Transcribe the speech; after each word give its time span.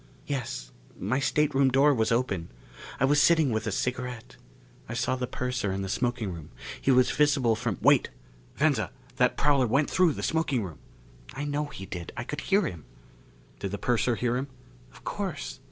"Yes. 0.25 0.71
My 0.97 1.19
stateroom 1.19 1.69
door 1.69 1.93
was 1.93 2.11
open. 2.11 2.49
I 2.99 3.05
was 3.05 3.21
sitting 3.21 3.51
with 3.51 3.67
a 3.67 3.71
cigarette. 3.71 4.35
I 4.89 4.95
saw 4.95 5.15
the 5.15 5.27
purser 5.27 5.71
in 5.71 5.83
the 5.83 5.89
smoking 5.89 6.33
room. 6.33 6.49
He 6.81 6.89
was 6.89 7.11
visible 7.11 7.55
from" 7.55 7.77
"Wait! 7.83 8.09
Venza, 8.55 8.89
that 9.17 9.37
prowler 9.37 9.67
went 9.67 9.91
through 9.91 10.13
the 10.13 10.23
smoking 10.23 10.63
room!" 10.63 10.79
"I 11.35 11.45
know 11.45 11.65
he 11.65 11.85
did. 11.85 12.13
I 12.17 12.23
could 12.23 12.41
hear 12.41 12.63
him." 12.65 12.85
"Did 13.59 13.69
the 13.69 13.77
purser 13.77 14.15
hear 14.15 14.37
him?" 14.37 14.47
"Of 14.91 15.03
course. 15.03 15.59